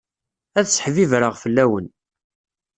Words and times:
Ad 0.59 0.65
seḥbibreɣ 0.67 1.33
fell-awen. 1.43 1.85